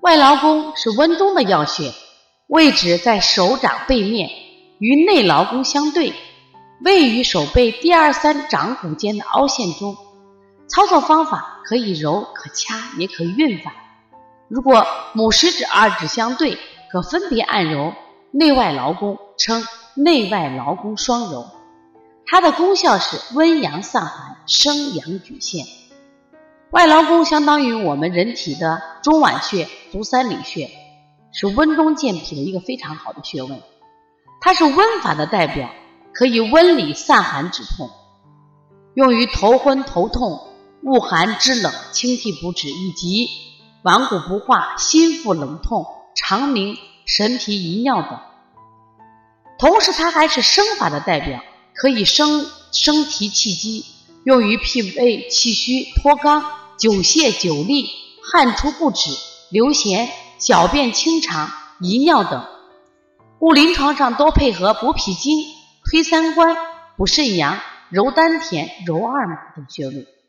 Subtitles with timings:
[0.00, 1.92] 外劳宫是温中的要穴，
[2.46, 4.30] 位置在手掌背面，
[4.78, 6.14] 与内劳宫相对，
[6.82, 9.94] 位于手背第二三掌骨间的凹陷中。
[10.68, 13.74] 操作方法可以揉，可掐，也可运法。
[14.48, 16.56] 如果拇食指、二指相对，
[16.90, 17.92] 可分别按揉
[18.30, 21.46] 内外劳宫，称内外劳宫双揉。
[22.26, 25.66] 它的功效是温阳散寒、生阳举陷。
[26.70, 30.70] 外劳宫相当于我们人体的中脘穴、足三里穴，
[31.32, 33.62] 是温中健脾的一个非常好的穴位。
[34.40, 35.70] 它是温法的代表，
[36.12, 37.90] 可以温里散寒止痛，
[38.94, 40.40] 用于头昏头痛、
[40.82, 43.28] 恶寒肢冷、清涕不止以及
[43.82, 45.86] 顽固不化、心腹冷痛、
[46.16, 46.76] 肠鸣、
[47.06, 48.18] 神疲遗尿等。
[49.58, 51.40] 同时，它还是生法的代表。
[51.72, 53.86] 可以生生提气机，
[54.24, 56.44] 用于脾胃气虚、脱肛、
[56.76, 57.86] 久泻久痢、
[58.30, 59.08] 汗出不止、
[59.50, 62.44] 流涎、小便清长、遗尿等。
[63.38, 65.44] 故临床上多配合补脾经、
[65.84, 66.56] 推三关、
[66.96, 70.19] 补肾阳、揉丹田、揉二马等穴位。